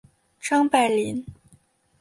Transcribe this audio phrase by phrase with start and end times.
[0.39, 1.23] 张百麟。